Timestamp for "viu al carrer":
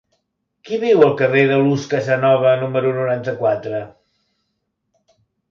0.83-1.43